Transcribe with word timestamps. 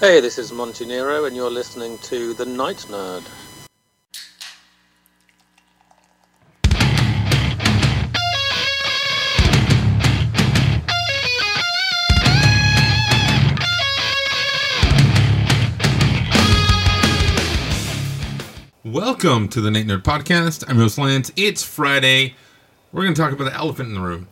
Hey, 0.00 0.20
this 0.20 0.38
is 0.38 0.50
Monty 0.50 0.86
Nero, 0.86 1.26
and 1.26 1.36
you're 1.36 1.50
listening 1.50 1.98
to 1.98 2.32
The 2.32 2.46
Night 2.46 2.86
Nerd. 2.88 3.22
Welcome 18.82 19.50
to 19.50 19.60
the 19.60 19.70
Night 19.70 19.86
Nerd 19.86 20.02
Podcast. 20.02 20.64
I'm 20.66 20.76
Host 20.76 20.96
Lance. 20.96 21.30
It's 21.36 21.62
Friday. 21.62 22.36
We're 22.90 23.02
going 23.02 23.12
to 23.12 23.20
talk 23.20 23.32
about 23.32 23.44
the 23.44 23.54
elephant 23.54 23.90
in 23.90 23.96
the 23.96 24.00
room. 24.00 24.28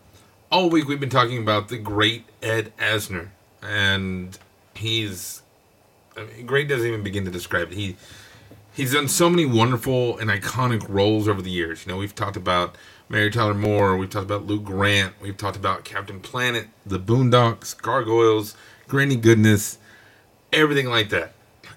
All 0.50 0.70
week 0.70 0.88
we've 0.88 0.98
been 0.98 1.10
talking 1.10 1.36
about 1.36 1.68
the 1.68 1.76
great 1.76 2.24
Ed 2.42 2.72
Asner, 2.78 3.28
and 3.62 4.38
he's 4.72 5.42
I 6.18 6.24
mean, 6.24 6.46
great. 6.46 6.68
Doesn't 6.68 6.86
even 6.86 7.02
begin 7.02 7.24
to 7.24 7.30
describe 7.30 7.72
it. 7.72 7.74
He 7.74 7.96
he's 8.72 8.92
done 8.92 9.08
so 9.08 9.30
many 9.30 9.46
wonderful 9.46 10.18
and 10.18 10.30
iconic 10.30 10.86
roles 10.88 11.28
over 11.28 11.42
the 11.42 11.50
years. 11.50 11.86
You 11.86 11.92
know, 11.92 11.98
we've 11.98 12.14
talked 12.14 12.36
about 12.36 12.76
Mary 13.08 13.30
Tyler 13.30 13.54
Moore, 13.54 13.96
we've 13.96 14.10
talked 14.10 14.26
about 14.26 14.46
Lou 14.46 14.60
Grant, 14.60 15.14
we've 15.20 15.36
talked 15.36 15.56
about 15.56 15.84
Captain 15.84 16.20
Planet, 16.20 16.68
The 16.84 16.98
Boondocks, 16.98 17.80
Gargoyles, 17.80 18.54
Granny 18.86 19.16
Goodness, 19.16 19.78
everything 20.52 20.88
like 20.88 21.08
that 21.08 21.32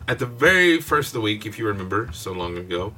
at 0.07 0.19
the 0.19 0.25
very 0.25 0.81
first 0.81 1.09
of 1.09 1.13
the 1.13 1.21
week, 1.21 1.45
if 1.45 1.57
you 1.57 1.67
remember, 1.67 2.09
so 2.11 2.31
long 2.31 2.57
ago, 2.57 2.93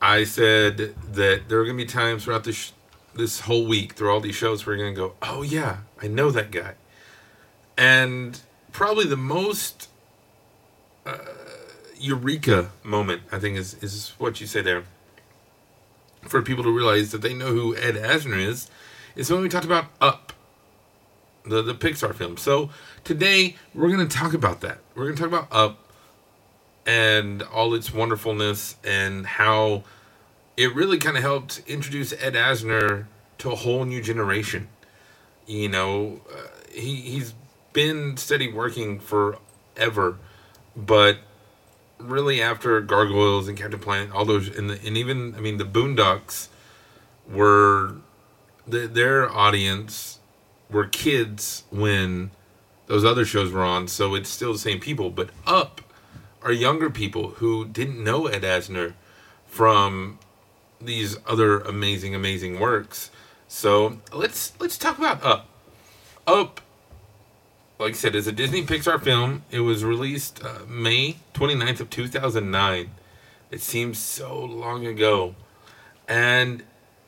I 0.00 0.24
said 0.24 0.94
that 1.12 1.48
there 1.48 1.60
are 1.60 1.64
going 1.64 1.76
to 1.76 1.84
be 1.84 1.88
times 1.88 2.24
throughout 2.24 2.44
this 2.44 2.72
this 3.14 3.40
whole 3.40 3.66
week, 3.66 3.94
through 3.94 4.12
all 4.12 4.20
these 4.20 4.36
shows, 4.36 4.64
you're 4.64 4.76
going 4.76 4.94
to 4.94 4.98
go, 4.98 5.14
"Oh 5.20 5.42
yeah, 5.42 5.78
I 6.00 6.06
know 6.06 6.30
that 6.30 6.50
guy," 6.50 6.74
and 7.76 8.40
probably 8.72 9.06
the 9.06 9.16
most 9.16 9.87
uh, 11.08 11.18
eureka 11.98 12.70
moment, 12.82 13.22
I 13.32 13.38
think, 13.38 13.56
is 13.56 13.74
is 13.82 14.14
what 14.18 14.40
you 14.40 14.46
say 14.46 14.62
there. 14.62 14.84
For 16.22 16.42
people 16.42 16.64
to 16.64 16.70
realize 16.70 17.12
that 17.12 17.22
they 17.22 17.32
know 17.32 17.52
who 17.52 17.76
Ed 17.76 17.94
Asner 17.94 18.38
is, 18.38 18.68
is 19.14 19.30
when 19.30 19.40
we 19.40 19.48
talked 19.48 19.64
about 19.64 19.86
Up, 20.00 20.32
the 21.44 21.62
the 21.62 21.74
Pixar 21.74 22.14
film. 22.14 22.36
So 22.36 22.70
today 23.04 23.56
we're 23.74 23.88
going 23.88 24.06
to 24.06 24.16
talk 24.16 24.34
about 24.34 24.60
that. 24.60 24.78
We're 24.94 25.04
going 25.04 25.16
to 25.16 25.22
talk 25.22 25.30
about 25.30 25.48
Up 25.52 25.78
and 26.86 27.42
all 27.42 27.74
its 27.74 27.92
wonderfulness 27.92 28.76
and 28.82 29.26
how 29.26 29.84
it 30.56 30.74
really 30.74 30.98
kind 30.98 31.16
of 31.16 31.22
helped 31.22 31.62
introduce 31.66 32.12
Ed 32.14 32.34
Asner 32.34 33.06
to 33.38 33.50
a 33.52 33.54
whole 33.54 33.84
new 33.84 34.02
generation. 34.02 34.68
You 35.46 35.68
know, 35.68 36.20
uh, 36.30 36.48
he 36.72 36.96
he's 36.96 37.34
been 37.72 38.16
steady 38.16 38.50
working 38.52 38.98
forever, 38.98 40.18
but 40.78 41.18
really 41.98 42.40
after 42.40 42.80
Gargoyles 42.80 43.48
and 43.48 43.58
Captain 43.58 43.80
Planet, 43.80 44.12
all 44.12 44.24
those 44.24 44.48
and 44.56 44.70
the, 44.70 44.80
and 44.86 44.96
even 44.96 45.34
I 45.34 45.40
mean 45.40 45.58
the 45.58 45.64
Boondocks 45.64 46.48
were 47.28 47.96
the, 48.66 48.86
their 48.86 49.30
audience 49.30 50.20
were 50.70 50.86
kids 50.86 51.64
when 51.70 52.30
those 52.86 53.04
other 53.04 53.24
shows 53.24 53.52
were 53.52 53.64
on, 53.64 53.88
so 53.88 54.14
it's 54.14 54.30
still 54.30 54.52
the 54.52 54.58
same 54.58 54.80
people. 54.80 55.10
But 55.10 55.30
Up 55.46 55.80
are 56.42 56.52
younger 56.52 56.88
people 56.88 57.30
who 57.30 57.66
didn't 57.66 58.02
know 58.02 58.26
Ed 58.26 58.42
Asner 58.42 58.94
from 59.46 60.18
these 60.80 61.16
other 61.26 61.58
amazing, 61.60 62.14
amazing 62.14 62.60
works. 62.60 63.10
So 63.48 63.98
let's 64.12 64.52
let's 64.60 64.78
talk 64.78 64.98
about 64.98 65.22
Up. 65.24 65.48
Up, 66.26 66.60
like 67.78 67.90
I 67.90 67.96
said, 67.96 68.16
it's 68.16 68.26
a 68.26 68.32
Disney 68.32 68.64
Pixar 68.64 69.00
film. 69.02 69.44
It 69.50 69.60
was 69.60 69.84
released 69.84 70.44
uh, 70.44 70.60
May 70.66 71.16
29th 71.34 71.80
of 71.80 71.90
2009. 71.90 72.90
It 73.50 73.60
seems 73.60 73.98
so 73.98 74.36
long 74.44 74.84
ago. 74.84 75.36
And 76.08 76.64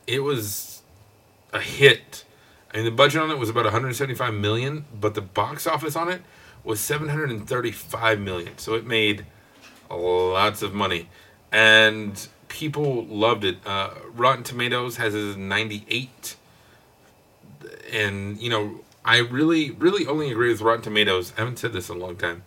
it 0.07 0.21
was 0.21 0.83
a 1.53 1.61
hit. 1.61 2.25
I 2.72 2.77
mean, 2.77 2.84
the 2.84 2.93
budget 2.93 3.21
on 3.21 3.31
it 3.31 3.39
was 3.39 3.49
about 3.49 3.65
175 3.65 4.33
million, 4.34 4.84
but 4.99 5.15
the 5.15 5.21
box 5.21 5.67
office 5.67 5.97
on 5.97 6.09
it 6.09 6.22
was 6.62 6.78
735 6.81 8.21
million. 8.21 8.56
So 8.59 8.75
it 8.75 8.87
made 8.87 9.27
lots 9.91 10.62
of 10.62 10.73
money. 10.73 11.09
And 11.50 12.28
people 12.49 13.05
loved 13.06 13.44
it. 13.44 13.59
Uh, 13.67 13.91
Rotten 14.12 14.44
Tomatoes 14.44 14.99
has 14.99 15.15
a 15.15 15.37
98. 15.37 16.37
And, 17.93 18.41
you 18.41 18.50
know, 18.50 18.81
I 19.10 19.16
really, 19.16 19.72
really 19.72 20.06
only 20.06 20.31
agree 20.31 20.53
with 20.53 20.60
Rotten 20.60 20.82
Tomatoes. 20.82 21.32
I 21.37 21.41
haven't 21.41 21.59
said 21.59 21.72
this 21.72 21.91
in 21.91 21.97
a 21.97 21.98
long 21.98 22.15
time. 22.15 22.44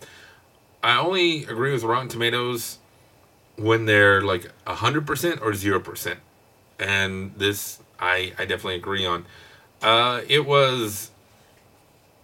I 0.81 0.97
only 0.97 1.43
agree 1.43 1.73
with 1.73 1.83
Rotten 1.83 2.07
Tomatoes 2.07 2.77
when 3.57 3.83
they're 3.83 4.21
like 4.21 4.49
100% 4.65 5.41
or 5.41 5.51
0%. 5.51 6.17
And 6.79 7.35
this, 7.35 7.79
I, 7.99 8.31
I 8.39 8.45
definitely 8.45 8.75
agree 8.75 9.05
on. 9.05 9.25
Uh, 9.81 10.21
it 10.29 10.45
was 10.45 11.11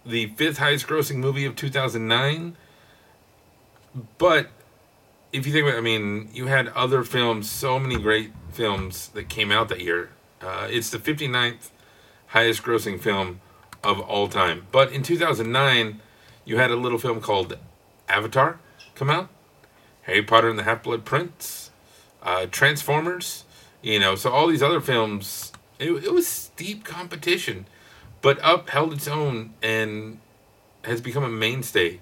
the 0.06 0.28
fifth 0.28 0.56
highest 0.56 0.86
grossing 0.86 1.16
movie 1.16 1.44
of 1.44 1.54
2009. 1.54 2.56
But 4.16 4.48
if 5.34 5.46
you 5.46 5.52
think 5.52 5.64
about 5.66 5.74
it, 5.74 5.78
I 5.78 5.82
mean, 5.82 6.30
you 6.32 6.46
had 6.46 6.68
other 6.68 7.04
films, 7.04 7.50
so 7.50 7.78
many 7.78 7.98
great 7.98 8.32
films 8.52 9.08
that 9.08 9.28
came 9.28 9.52
out 9.52 9.68
that 9.68 9.82
year. 9.82 10.12
Uh, 10.40 10.66
it's 10.70 10.88
the 10.88 10.98
59th 10.98 11.68
highest 12.28 12.62
grossing 12.62 12.98
film 12.98 13.42
of 13.82 14.00
all 14.00 14.28
time. 14.28 14.66
But 14.72 14.92
in 14.92 15.02
2009, 15.02 16.00
you 16.44 16.58
had 16.58 16.70
a 16.70 16.76
little 16.76 16.98
film 16.98 17.20
called 17.20 17.56
Avatar 18.08 18.58
come 18.94 19.10
out, 19.10 19.28
Harry 20.02 20.22
Potter 20.22 20.50
and 20.50 20.58
the 20.58 20.64
Half 20.64 20.82
Blood 20.82 21.04
Prince, 21.04 21.70
uh, 22.22 22.46
Transformers, 22.46 23.44
you 23.82 23.98
know, 23.98 24.14
so 24.14 24.30
all 24.30 24.46
these 24.46 24.62
other 24.62 24.80
films, 24.80 25.52
it, 25.78 25.90
it 25.90 26.12
was 26.12 26.26
steep 26.26 26.84
competition 26.84 27.66
but 28.22 28.42
Up 28.42 28.70
held 28.70 28.92
its 28.92 29.08
own 29.08 29.54
and 29.62 30.18
has 30.84 31.00
become 31.00 31.24
a 31.24 31.28
mainstay. 31.28 32.00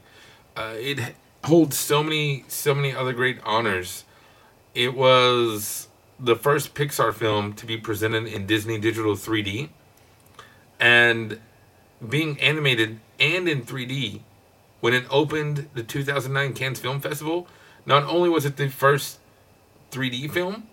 Uh, 0.57 0.75
it 0.77 1.15
holds 1.45 1.77
so 1.77 2.03
many, 2.03 2.45
so 2.49 2.75
many 2.75 2.95
other 2.95 3.13
great 3.13 3.39
honors. 3.45 4.05
It 4.75 4.95
was 4.95 5.89
the 6.19 6.37
first 6.37 6.75
Pixar 6.75 7.15
film 7.15 7.53
to 7.55 7.67
be 7.67 7.77
presented 7.77 8.27
in 8.27 8.47
Disney 8.47 8.79
Digital 8.79 9.15
3D, 9.15 9.69
and 10.81 11.41
being 12.07 12.41
animated 12.41 13.01
and 13.19 13.49
in 13.49 13.63
3D. 13.63 14.21
When 14.81 14.95
it 14.95 15.05
opened 15.11 15.69
the 15.75 15.83
2009 15.83 16.55
Cannes 16.55 16.79
Film 16.79 17.01
Festival, 17.01 17.49
not 17.85 18.05
only 18.05 18.29
was 18.29 18.45
it 18.45 18.57
the 18.57 18.69
first 18.69 19.19
3D 19.91 20.31
film, 20.31 20.69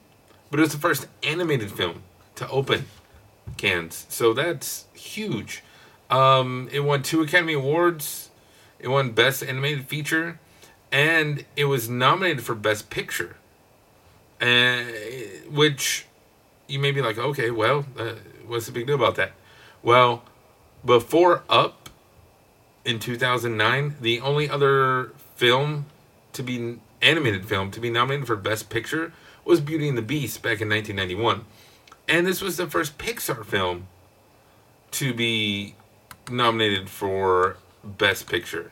but 0.52 0.60
it 0.60 0.62
was 0.62 0.74
the 0.74 0.80
first 0.80 1.08
animated 1.24 1.72
film 1.72 2.04
to 2.36 2.48
open 2.50 2.86
Cannes. 3.58 4.06
So 4.10 4.34
that's 4.34 4.86
huge. 4.94 5.64
Um, 6.10 6.70
it 6.72 6.82
won 6.82 7.02
two 7.02 7.22
Academy 7.22 7.54
Awards. 7.54 8.30
It 8.80 8.90
won 8.90 9.12
Best 9.12 9.42
Animated 9.42 9.88
Feature, 9.88 10.40
and 10.92 11.46
it 11.56 11.66
was 11.66 11.90
nominated 11.90 12.44
for 12.44 12.54
Best 12.54 12.90
Picture. 12.90 13.38
And 14.40 14.94
which 15.50 16.06
you 16.68 16.78
may 16.78 16.92
be 16.92 17.02
like, 17.02 17.18
okay, 17.18 17.52
well, 17.52 17.86
uh, 17.98 18.14
what's 18.46 18.66
the 18.66 18.72
big 18.72 18.86
deal 18.86 18.96
about 18.96 19.16
that? 19.16 19.32
Well, 19.82 20.24
before 20.86 21.44
Up 21.50 21.90
in 22.84 23.00
2009, 23.00 23.96
the 24.00 24.20
only 24.20 24.50
other 24.50 25.12
film 25.36 25.88
to 26.34 26.44
be 26.44 26.78
animated 27.02 27.46
film 27.46 27.72
to 27.72 27.80
be 27.80 27.90
nominated 27.90 28.28
for 28.28 28.36
Best 28.36 28.70
Picture 28.70 29.12
was 29.44 29.62
Beauty 29.62 29.90
and 29.90 29.98
the 29.98 30.04
Beast 30.04 30.42
back 30.42 30.62
in 30.62 30.70
1991. 30.70 31.46
And 32.08 32.28
this 32.28 32.42
was 32.42 32.58
the 32.58 32.68
first 32.68 32.98
Pixar 32.98 33.44
film 33.46 33.88
to 34.92 35.14
be 35.14 35.76
nominated 36.30 36.90
for 36.90 37.58
Best 37.84 38.28
Picture, 38.28 38.72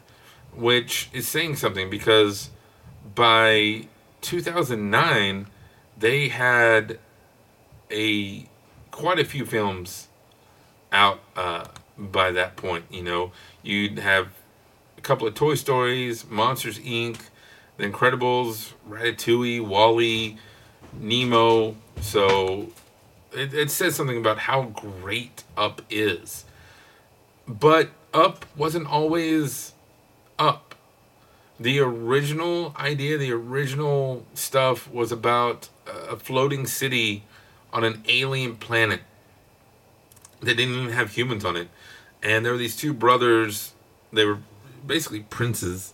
which 0.56 1.10
is 1.14 1.28
saying 1.28 1.56
something 1.56 1.90
because 1.90 2.52
by 3.16 3.88
2009 4.22 5.48
they 5.98 6.30
had 6.30 7.00
a 7.92 8.46
quite 8.92 9.20
a 9.20 9.26
few 9.26 9.46
films 9.46 10.08
out 10.92 11.20
uh, 11.36 11.66
by 11.98 12.32
that 12.32 12.56
point. 12.56 12.86
You 12.90 13.04
know, 13.04 13.32
you'd 13.62 14.00
have 14.00 14.30
a 14.98 15.02
couple 15.02 15.28
of 15.28 15.36
Toy 15.36 15.56
Stories, 15.56 16.30
Monsters 16.30 16.80
Inc., 16.80 17.20
The 17.78 17.90
Incredibles, 17.90 18.74
Ratatouille, 18.90 19.66
WALL-E, 19.66 20.38
Nemo. 21.00 21.76
So 22.02 22.70
it, 23.32 23.54
it 23.54 23.72
says 23.72 23.96
something 23.96 24.18
about 24.18 24.40
how 24.40 24.64
great 24.64 25.44
Up 25.58 25.82
is. 25.90 26.46
But 27.48 27.90
Up 28.14 28.46
wasn't 28.56 28.88
always 28.88 29.74
Up. 30.40 30.76
The 31.60 31.80
original 31.80 32.76
idea, 32.78 33.18
the 33.18 33.32
original 33.32 34.26
stuff 34.34 34.92
was 34.92 35.12
about 35.12 35.70
a 35.86 36.18
floating 36.18 36.66
city 36.66 37.24
on 37.72 37.84
an 37.84 38.04
alien 38.08 38.56
planet 38.56 39.02
that 40.46 40.56
didn't 40.56 40.76
even 40.76 40.90
have 40.90 41.12
humans 41.12 41.46
on 41.46 41.56
it. 41.56 41.70
And 42.22 42.46
there 42.46 42.52
were 42.52 42.58
these 42.58 42.76
two 42.76 42.94
brothers, 42.94 43.74
they 44.12 44.26
were 44.26 44.40
basically 44.86 45.22
princes, 45.22 45.94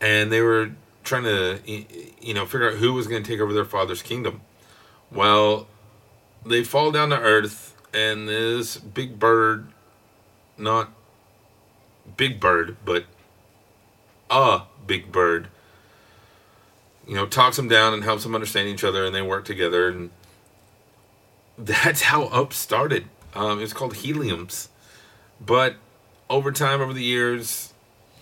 and 0.00 0.32
they 0.32 0.40
were 0.40 0.70
trying 1.04 1.24
to 1.24 1.58
you 2.20 2.34
know 2.34 2.46
figure 2.46 2.70
out 2.70 2.76
who 2.76 2.92
was 2.92 3.06
going 3.06 3.22
to 3.22 3.28
take 3.28 3.40
over 3.40 3.52
their 3.52 3.64
father's 3.64 4.02
kingdom. 4.02 4.40
Well, 5.10 5.66
they 6.44 6.64
fall 6.64 6.90
down 6.90 7.10
to 7.10 7.18
earth, 7.18 7.76
and 7.92 8.28
this 8.28 8.76
big 8.76 9.18
bird, 9.18 9.68
not 10.56 10.90
big 12.16 12.40
bird, 12.40 12.76
but 12.84 13.04
a 14.30 14.62
big 14.86 15.12
bird, 15.12 15.48
you 17.06 17.14
know, 17.14 17.26
talks 17.26 17.56
them 17.56 17.68
down 17.68 17.94
and 17.94 18.02
helps 18.02 18.22
them 18.22 18.34
understand 18.34 18.68
each 18.68 18.84
other, 18.84 19.04
and 19.04 19.14
they 19.14 19.22
work 19.22 19.44
together, 19.44 19.88
and 19.88 20.10
that's 21.58 22.02
how 22.02 22.24
Up 22.24 22.52
started. 22.52 23.06
Um, 23.34 23.62
it's 23.62 23.72
called 23.72 23.94
Heliums, 23.94 24.68
but 25.44 25.76
over 26.28 26.52
time, 26.52 26.80
over 26.80 26.92
the 26.92 27.02
years, 27.02 27.72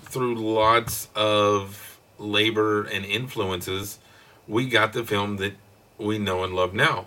through 0.02 0.34
lots 0.36 1.08
of 1.14 1.98
labor 2.18 2.84
and 2.84 3.04
influences, 3.04 3.98
we 4.46 4.68
got 4.68 4.92
the 4.92 5.04
film 5.04 5.36
that 5.36 5.54
we 5.98 6.18
know 6.18 6.44
and 6.44 6.54
love 6.54 6.74
now. 6.74 7.06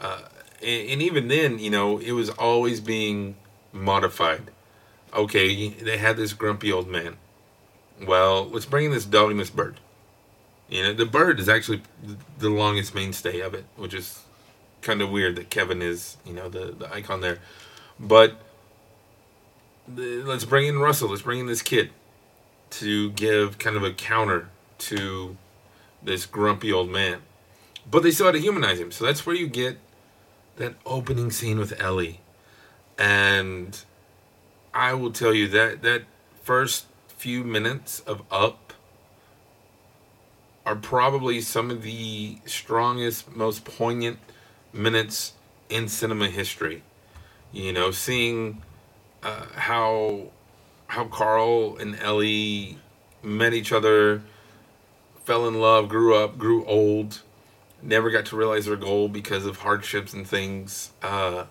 Uh, 0.00 0.22
and, 0.62 0.90
and 0.90 1.02
even 1.02 1.28
then, 1.28 1.58
you 1.58 1.70
know, 1.70 1.98
it 1.98 2.12
was 2.12 2.30
always 2.30 2.80
being 2.80 3.36
modified. 3.72 4.50
Okay, 5.14 5.68
they 5.68 5.98
had 5.98 6.16
this 6.16 6.32
grumpy 6.32 6.72
old 6.72 6.88
man. 6.88 7.16
Well, 8.06 8.48
let's 8.48 8.66
bring 8.66 8.86
in 8.86 8.92
this 8.92 9.04
dog 9.04 9.30
and 9.30 9.40
this 9.40 9.50
bird. 9.50 9.78
You 10.68 10.82
know, 10.82 10.94
the 10.94 11.06
bird 11.06 11.38
is 11.38 11.48
actually 11.48 11.82
the 12.38 12.48
longest 12.48 12.94
mainstay 12.94 13.40
of 13.40 13.52
it, 13.52 13.66
which 13.76 13.92
is 13.92 14.24
kind 14.82 15.00
of 15.00 15.10
weird 15.10 15.36
that 15.36 15.50
Kevin 15.50 15.80
is, 15.80 16.16
you 16.26 16.32
know, 16.32 16.48
the, 16.48 16.72
the 16.72 16.92
icon 16.92 17.20
there. 17.20 17.38
But 17.98 18.40
the, 19.88 20.22
let's 20.24 20.44
bring 20.44 20.66
in 20.66 20.78
Russell. 20.78 21.08
Let's 21.10 21.22
bring 21.22 21.40
in 21.40 21.46
this 21.46 21.62
kid 21.62 21.90
to 22.70 23.10
give 23.10 23.58
kind 23.58 23.76
of 23.76 23.82
a 23.82 23.92
counter 23.92 24.48
to 24.78 25.36
this 26.02 26.26
grumpy 26.26 26.72
old 26.72 26.90
man. 26.90 27.22
But 27.90 28.02
they 28.02 28.10
still 28.10 28.26
had 28.26 28.32
to 28.32 28.40
humanize 28.40 28.78
him. 28.78 28.90
So 28.90 29.04
that's 29.04 29.24
where 29.26 29.36
you 29.36 29.46
get 29.46 29.78
that 30.56 30.74
opening 30.84 31.30
scene 31.30 31.58
with 31.58 31.80
Ellie. 31.80 32.20
And 32.98 33.78
I 34.74 34.94
will 34.94 35.12
tell 35.12 35.34
you 35.34 35.48
that 35.48 35.82
that 35.82 36.02
first 36.42 36.86
few 37.08 37.44
minutes 37.44 38.00
of 38.00 38.22
Up 38.30 38.72
are 40.64 40.76
probably 40.76 41.40
some 41.40 41.70
of 41.70 41.82
the 41.82 42.38
strongest, 42.46 43.34
most 43.34 43.64
poignant 43.64 44.18
minutes 44.72 45.32
in 45.68 45.88
cinema 45.88 46.28
history. 46.28 46.82
You 47.52 47.72
know, 47.72 47.90
seeing 47.90 48.62
uh, 49.22 49.46
how 49.54 50.28
how 50.88 51.04
Carl 51.06 51.76
and 51.78 51.96
Ellie 51.96 52.78
met 53.22 53.54
each 53.54 53.72
other, 53.72 54.22
fell 55.24 55.46
in 55.48 55.60
love, 55.60 55.88
grew 55.88 56.14
up, 56.14 56.36
grew 56.36 56.64
old, 56.66 57.22
never 57.82 58.10
got 58.10 58.26
to 58.26 58.36
realize 58.36 58.66
their 58.66 58.76
goal 58.76 59.08
because 59.08 59.46
of 59.46 59.58
hardships 59.58 60.12
and 60.12 60.26
things. 60.26 60.92
Uh, 61.02 61.44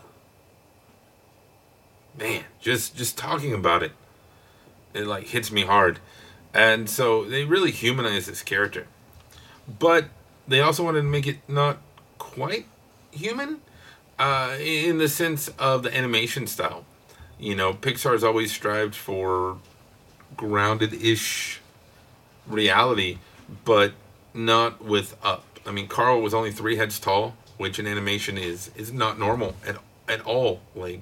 man, 2.18 2.44
just 2.60 2.96
just 2.96 3.18
talking 3.18 3.54
about 3.54 3.84
it, 3.84 3.92
it 4.94 5.08
like 5.08 5.28
hits 5.28 5.52
me 5.52 5.64
hard. 5.64 6.00
And 6.54 6.90
so 6.90 7.24
they 7.24 7.46
really 7.46 7.72
humanize 7.72 8.26
this 8.26 8.44
character. 8.44 8.88
But 9.80 10.06
they 10.48 10.60
also 10.60 10.84
wanted 10.84 11.02
to 11.02 11.08
make 11.08 11.28
it 11.28 11.38
not 11.48 11.80
quite 12.18 12.66
human 13.12 13.62
uh, 14.20 14.56
in 14.60 14.98
the 14.98 15.10
sense 15.10 15.50
of 15.60 15.84
the 15.84 15.96
animation 15.96 16.48
style. 16.48 16.86
You 17.40 17.56
know, 17.56 17.74
Pixar's 17.74 18.24
always 18.24 18.52
strived 18.52 18.96
for 18.96 19.58
grounded 20.38 20.94
ish 20.94 21.60
reality, 22.48 23.18
but 23.66 23.94
not 24.34 24.84
with 24.84 25.16
Up. 25.24 25.46
I 25.66 25.72
mean, 25.72 25.88
Carl 25.88 26.22
was 26.22 26.34
only 26.34 26.52
three 26.52 26.76
heads 26.76 27.00
tall, 27.00 27.36
which 27.58 27.80
in 27.80 27.88
animation 27.88 28.38
is 28.38 28.72
is 28.76 28.92
not 28.92 29.20
normal 29.20 29.56
at 29.66 29.78
at 30.08 30.22
all. 30.22 30.62
Like 30.76 31.02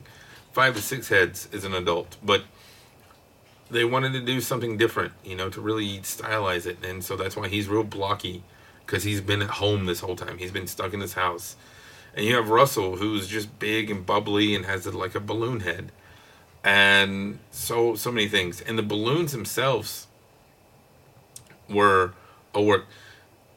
five 0.51 0.75
to 0.75 0.81
six 0.81 1.09
heads 1.09 1.47
is 1.51 1.63
an 1.63 1.73
adult, 1.73 2.17
but 2.23 2.44
they 3.69 3.85
wanted 3.85 4.13
to 4.13 4.21
do 4.21 4.41
something 4.41 4.77
different, 4.77 5.13
you 5.23 5.35
know, 5.35 5.50
to 5.50 5.62
really 5.62 6.00
stylize 6.00 6.65
it, 6.65 6.83
and 6.83 7.03
so 7.03 7.15
that's 7.15 7.35
why 7.35 7.47
he's 7.47 7.67
real 7.67 7.83
blocky 7.83 8.44
because 8.85 9.03
he's 9.03 9.21
been 9.21 9.41
at 9.41 9.50
home 9.51 9.85
this 9.85 10.00
whole 10.00 10.15
time. 10.15 10.39
He's 10.39 10.51
been 10.51 10.67
stuck 10.67 10.94
in 10.94 11.00
his 11.00 11.13
house, 11.13 11.55
and 12.19 12.27
you 12.27 12.36
have 12.36 12.50
Russell 12.50 12.98
who's 12.98 13.27
just 13.27 13.57
big 13.60 13.89
and 13.89 14.06
bubbly 14.06 14.54
and 14.54 14.66
has 14.66 14.86
like 14.86 15.16
a 15.16 15.19
balloon 15.19 15.62
head, 15.62 15.92
and 16.63 17.39
so 17.50 17.95
so 17.95 18.12
many 18.12 18.27
things. 18.27 18.62
And 18.62 18.77
the 18.77 18.83
balloons 18.83 19.31
themselves 19.31 20.07
were 21.69 22.13
a 22.54 22.62
work. 22.62 22.86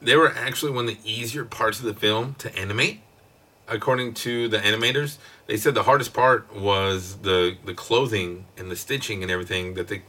They 0.01 0.17
were 0.17 0.33
actually 0.33 0.73
one 0.73 0.89
of 0.89 0.95
the 0.95 1.11
easier 1.11 1.45
parts 1.45 1.79
of 1.79 1.85
the 1.85 1.95
film 1.95 2.37
to 2.39 2.57
animate 2.57 3.01
according 3.69 4.15
to 4.15 4.49
the 4.49 4.59
animators, 4.59 5.17
they 5.47 5.57
said 5.57 5.75
the 5.75 5.85
hardest 5.85 6.13
part 6.13 6.55
was 6.55 7.17
the 7.19 7.57
the 7.65 7.75
clothing 7.75 8.45
and 8.57 8.71
the 8.71 8.77
stitching 8.77 9.23
and 9.23 9.31
everything 9.31 9.75
that 9.75 9.89
the 9.89 10.03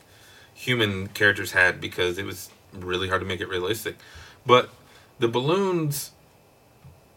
human 0.53 1.07
characters 1.07 1.51
had 1.51 1.81
because 1.81 2.17
it 2.17 2.25
was 2.25 2.49
really 2.73 3.07
hard 3.07 3.21
to 3.21 3.27
make 3.27 3.41
it 3.41 3.49
realistic. 3.49 3.95
But 4.45 4.69
the 5.19 5.27
balloons, 5.27 6.11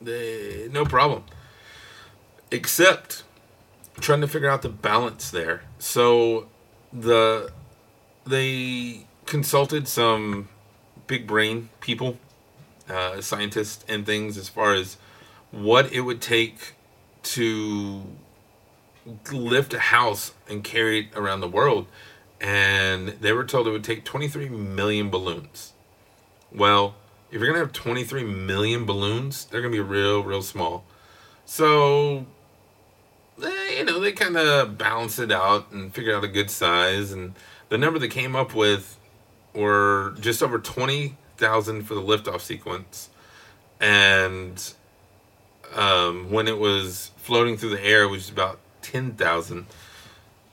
they, 0.01 0.69
no 0.71 0.85
problem. 0.85 1.25
Except 2.51 3.25
trying 4.01 4.21
to 4.21 4.29
figure 4.29 4.51
out 4.51 4.63
the 4.63 4.69
balance 4.69 5.31
there. 5.31 5.63
So 5.79 6.49
the 6.93 7.51
they 8.27 9.07
consulted 9.25 9.89
some 9.89 10.49
big 11.07 11.27
brain 11.27 11.69
people, 11.81 12.19
uh, 12.89 13.21
scientists 13.21 13.85
and 13.89 14.05
things 14.05 14.37
as 14.37 14.49
far 14.49 14.75
as 14.75 14.97
what 15.51 15.93
it 15.93 16.01
would 16.01 16.21
take 16.21 16.75
to 17.23 18.03
lift 19.33 19.73
a 19.75 19.79
house 19.79 20.33
and 20.49 20.65
carry 20.65 21.01
it 21.01 21.07
around 21.17 21.41
the 21.41 21.49
world. 21.49 21.87
And 22.41 23.09
they 23.21 23.33
were 23.33 23.45
told 23.45 23.67
it 23.67 23.71
would 23.71 23.85
take 23.85 24.05
23 24.05 24.49
million 24.49 25.11
balloons. 25.11 25.73
Well, 26.53 26.97
if 27.37 27.43
you're 27.43 27.53
to 27.53 27.59
have 27.59 27.73
23 27.73 28.25
million 28.25 28.87
balloons, 28.87 29.45
they're 29.45 29.61
to 29.61 29.69
be 29.69 29.79
real, 29.79 30.23
real 30.23 30.41
small. 30.41 30.85
So, 31.45 32.25
they, 33.37 33.77
you 33.77 33.85
know, 33.85 34.01
they 34.01 34.13
kind 34.13 34.39
of 34.39 34.79
balance 34.79 35.19
it 35.19 35.31
out 35.31 35.71
and 35.71 35.93
figure 35.93 36.17
out 36.17 36.25
a 36.25 36.29
good 36.29 36.51
size. 36.51 37.13
And 37.13 37.35
the 37.69 37.77
number 37.77 37.99
they 37.99 38.09
came 38.09 38.35
up 38.35 38.55
with 38.55 38.99
were 39.53 40.15
just 40.19 40.43
over 40.43 40.59
20,000 40.59 41.83
for 41.83 41.95
the 41.95 42.01
liftoff 42.01 42.41
sequence. 42.41 43.11
And 43.83 44.73
um, 45.75 46.31
when 46.31 46.49
it 46.49 46.59
was 46.59 47.11
floating 47.19 47.59
through 47.59 47.71
the 47.71 47.85
air, 47.85 48.05
it 48.05 48.11
was 48.11 48.31
about 48.31 48.61
10,000. 48.81 49.67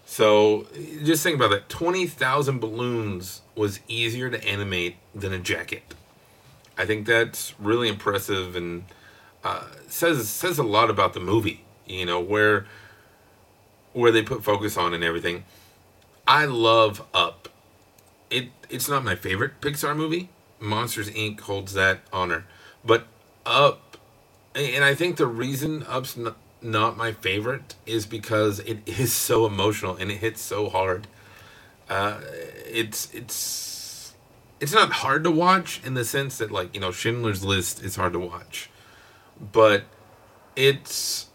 So 0.06 0.68
just 1.06 1.24
think 1.24 1.38
about 1.38 1.52
that 1.52 1.70
20,000 1.70 2.60
balloons 2.60 3.42
was 3.56 3.80
easier 3.88 4.30
to 4.30 4.46
animate 4.46 4.98
than 5.16 5.32
a 5.32 5.40
jacket. 5.40 5.96
I 6.78 6.86
think 6.86 7.06
that's 7.06 7.54
really 7.60 7.88
impressive 7.88 8.56
and 8.56 8.86
uh, 9.44 9.66
says 9.88 10.28
says 10.30 10.58
a 10.58 10.64
lot 10.64 10.90
about 10.90 11.14
the 11.14 11.20
movie. 11.20 11.64
You 11.86 12.06
know 12.06 12.20
where 12.20 12.66
where 13.94 14.12
they 14.12 14.24
put 14.24 14.44
focus 14.44 14.78
on 14.78 14.94
and 14.94 15.04
everything. 15.04 15.44
I 16.28 16.46
love 16.46 17.06
Up. 17.14 17.50
It 18.30 18.50
it's 18.70 18.90
not 18.90 19.04
my 19.04 19.16
favorite 19.16 19.62
Pixar 19.62 19.96
movie. 19.96 20.30
Monsters 20.60 21.10
Inc. 21.10 21.42
holds 21.42 21.74
that 21.74 22.00
honor, 22.12 22.46
but 22.86 23.06
Up 23.46 23.98
and 24.56 24.84
I 24.84 24.96
think 24.96 25.18
the 25.18 25.28
reason 25.28 25.84
Up's 25.88 26.16
not, 26.16 26.38
not 26.62 26.96
my 26.98 27.12
favorite 27.12 27.76
is 27.86 28.06
because 28.06 28.60
it 28.60 28.88
is 28.88 29.14
so 29.14 29.46
emotional 29.46 29.96
and 29.96 30.12
it 30.12 30.18
hits 30.18 30.42
so 30.42 30.70
hard. 30.70 31.08
Uh, 31.90 32.20
it's 32.66 33.14
it's 33.14 33.34
it's 34.60 34.74
not 34.74 34.92
hard 34.92 35.24
to 35.24 35.32
watch 35.32 35.82
in 35.86 35.94
the 35.94 36.06
sense 36.06 36.38
that 36.38 36.52
like 36.52 36.74
you 36.74 36.82
know 36.82 36.92
Schindler's 36.92 37.44
List 37.44 37.84
is 37.84 37.96
hard 37.96 38.14
to 38.14 38.20
watch, 38.20 38.70
but 39.40 39.84
it's 40.56 41.28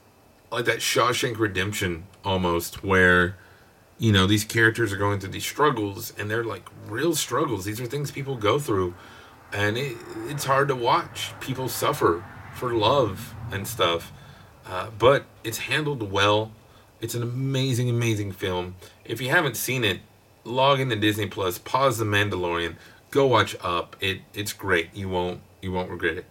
like 0.51 0.65
that 0.65 0.79
Shawshank 0.79 1.39
Redemption 1.39 2.07
almost 2.25 2.83
where 2.83 3.37
you 3.99 4.13
know 4.13 4.27
these 4.27 4.45
characters 4.45 4.93
are 4.93 4.97
going 4.97 5.21
through 5.21 5.31
these 5.31 5.47
struggles 5.47 6.13
and 6.19 6.31
they're 6.31 6.45
like 6.45 6.69
real 6.87 7.15
struggles. 7.15 7.65
These 7.65 7.81
are 7.81 7.87
things 7.87 8.11
people 8.11 8.37
go 8.37 8.59
through, 8.59 8.95
and 9.53 9.77
it, 9.77 9.97
it's 10.27 10.45
hard 10.45 10.69
to 10.69 10.77
watch. 10.77 11.33
People 11.41 11.69
suffer 11.69 12.25
for 12.55 12.73
love 12.73 13.35
and 13.51 13.67
stuff. 13.67 14.13
Uh, 14.67 14.91
but 14.99 15.25
it's 15.43 15.59
handled 15.59 16.11
well. 16.13 16.53
It's 17.01 17.15
an 17.15 17.23
amazing, 17.23 17.89
amazing 17.89 18.33
film. 18.33 18.75
If 19.05 19.21
you 19.21 19.31
haven't 19.31 19.57
seen 19.57 19.85
it, 19.85 20.01
log 20.45 20.81
into 20.81 20.97
Disney 20.97 21.27
Plus, 21.27 21.59
pause 21.59 21.99
The 21.99 22.05
Mandalorian, 22.05 22.77
go 23.11 23.27
watch 23.27 23.57
Up. 23.63 23.97
It 24.01 24.21
it's 24.35 24.53
great. 24.53 24.95
You 24.95 25.09
won't 25.09 25.41
you 25.63 25.73
won't 25.73 25.91
regret 25.91 26.17
it. 26.17 26.27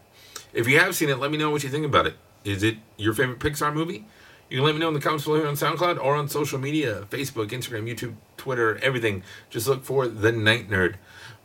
If 0.53 0.67
you 0.67 0.79
have 0.79 0.95
seen 0.95 1.09
it, 1.09 1.19
let 1.19 1.31
me 1.31 1.37
know 1.37 1.51
what 1.51 1.63
you 1.63 1.69
think 1.69 1.85
about 1.85 2.07
it. 2.07 2.15
Is 2.43 2.63
it 2.63 2.77
your 2.97 3.13
favorite 3.13 3.39
Pixar 3.39 3.73
movie? 3.73 4.05
You 4.49 4.57
can 4.57 4.65
let 4.65 4.75
me 4.75 4.79
know 4.79 4.87
in 4.87 4.93
the 4.93 5.01
comments 5.01 5.25
below 5.25 5.37
here 5.39 5.47
on 5.47 5.55
SoundCloud 5.55 6.01
or 6.01 6.15
on 6.15 6.29
social 6.29 6.57
media 6.57 7.05
Facebook, 7.09 7.49
Instagram, 7.49 7.83
YouTube, 7.83 8.15
Twitter, 8.37 8.77
everything. 8.81 9.23
Just 9.49 9.67
look 9.67 9.83
for 9.83 10.07
The 10.07 10.31
Night 10.31 10.69
Nerd. 10.69 10.95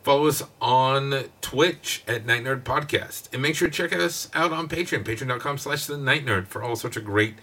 Follow 0.03 0.27
us 0.27 0.43
on 0.61 1.25
Twitch 1.41 2.03
at 2.07 2.25
Night 2.25 2.43
Nerd 2.43 2.63
Podcast. 2.63 3.27
And 3.33 3.41
make 3.41 3.55
sure 3.55 3.67
to 3.67 3.73
check 3.73 3.93
us 3.93 4.29
out 4.33 4.53
on 4.53 4.69
Patreon, 4.69 5.03
patreon.com 5.03 5.57
slash 5.57 5.85
the 5.85 5.97
Night 5.97 6.25
Nerd 6.25 6.47
for 6.47 6.63
all 6.63 6.77
sorts 6.77 6.95
of 6.95 7.03
great 7.03 7.35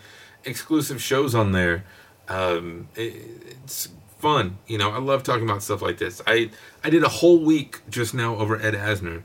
exclusive 0.44 1.02
shows 1.02 1.34
on 1.34 1.52
there. 1.52 1.84
Um, 2.28 2.88
it, 2.96 3.14
it's 3.62 3.88
fun. 4.20 4.58
You 4.66 4.78
know, 4.78 4.90
I 4.90 4.98
love 4.98 5.22
talking 5.22 5.44
about 5.44 5.62
stuff 5.62 5.82
like 5.82 5.98
this. 5.98 6.20
I, 6.26 6.50
I 6.84 6.90
did 6.90 7.02
a 7.02 7.08
whole 7.08 7.38
week 7.38 7.80
just 7.88 8.14
now 8.14 8.36
over 8.36 8.60
Ed 8.60 8.74
Asner. 8.74 9.22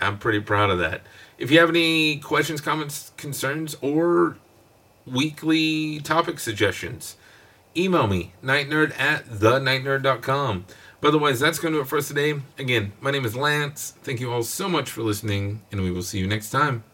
I'm 0.00 0.18
pretty 0.18 0.40
proud 0.40 0.70
of 0.70 0.78
that. 0.78 1.02
If 1.38 1.50
you 1.50 1.58
have 1.60 1.70
any 1.70 2.18
questions, 2.18 2.60
comments, 2.60 3.12
concerns, 3.16 3.76
or 3.80 4.36
weekly 5.06 6.00
topic 6.00 6.38
suggestions, 6.40 7.16
email 7.76 8.06
me, 8.06 8.32
nightnerd 8.42 8.98
at 8.98 9.24
thenightnerd.com. 9.26 10.66
But 11.00 11.08
otherwise, 11.08 11.40
that's 11.40 11.58
going 11.58 11.72
to 11.74 11.78
do 11.78 11.82
it 11.82 11.88
for 11.88 11.98
us 11.98 12.08
today. 12.08 12.40
Again, 12.58 12.92
my 13.00 13.10
name 13.10 13.24
is 13.24 13.34
Lance. 13.34 13.94
Thank 14.02 14.20
you 14.20 14.32
all 14.32 14.44
so 14.44 14.68
much 14.68 14.88
for 14.90 15.02
listening, 15.02 15.62
and 15.72 15.82
we 15.82 15.90
will 15.90 16.02
see 16.02 16.18
you 16.18 16.28
next 16.28 16.50
time. 16.50 16.84